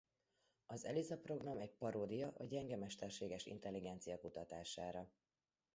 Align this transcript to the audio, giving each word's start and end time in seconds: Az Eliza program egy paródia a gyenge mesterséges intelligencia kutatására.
Az 0.65 0.85
Eliza 0.85 1.17
program 1.21 1.57
egy 1.57 1.71
paródia 1.73 2.33
a 2.37 2.45
gyenge 2.45 2.77
mesterséges 2.77 3.45
intelligencia 3.45 4.19
kutatására. 4.19 5.11